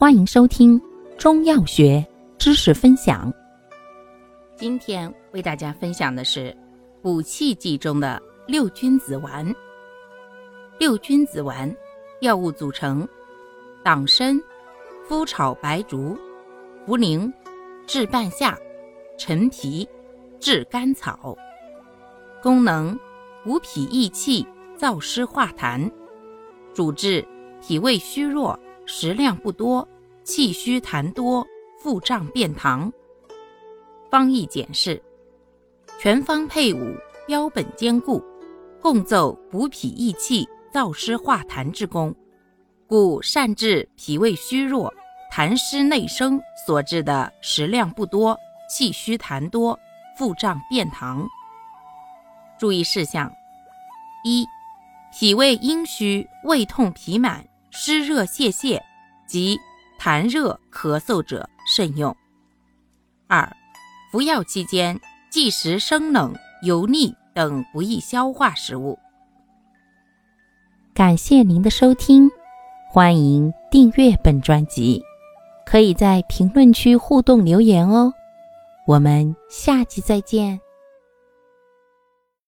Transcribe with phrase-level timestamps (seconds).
[0.00, 0.80] 欢迎收听
[1.18, 2.06] 中药学
[2.38, 3.34] 知识分享。
[4.54, 6.56] 今天为大家分享的是
[7.02, 9.52] 补气剂中的六君子丸。
[10.78, 11.68] 六君子丸
[12.20, 13.04] 药物组成：
[13.82, 14.40] 党参、
[15.08, 16.16] 麸炒白术、
[16.86, 17.28] 茯苓、
[17.84, 18.56] 炙半夏、
[19.18, 19.84] 陈皮、
[20.38, 21.36] 炙甘草。
[22.40, 22.96] 功能：
[23.42, 24.46] 补脾益气、
[24.78, 25.90] 燥湿化痰。
[26.72, 27.26] 主治：
[27.60, 28.56] 脾胃虚弱。
[28.90, 29.86] 食量不多，
[30.24, 31.46] 气虚痰多，
[31.78, 32.90] 腹胀便溏。
[34.10, 35.00] 方义简释：
[36.00, 38.24] 全方配伍，标本兼顾，
[38.80, 42.14] 共奏补脾益气、燥湿化痰之功，
[42.86, 44.90] 故善治脾胃虚弱、
[45.30, 48.34] 痰湿内生所致的食量不多、
[48.70, 49.78] 气虚痰多、
[50.16, 51.28] 腹胀便溏。
[52.58, 53.30] 注意事项：
[54.24, 54.46] 一、
[55.12, 57.46] 脾胃阴虚、胃痛、脾满。
[57.70, 58.80] 湿热泄泻
[59.28, 59.56] 及
[60.00, 62.16] 痰热咳嗽者慎用。
[63.28, 63.48] 二、
[64.10, 64.98] 服药期间
[65.30, 68.98] 忌食生冷、油腻等不易消化食物。
[70.94, 72.28] 感谢您的收听，
[72.90, 75.00] 欢迎订阅本专辑，
[75.64, 78.12] 可以在评论区互动留言哦。
[78.86, 80.58] 我们下期再见。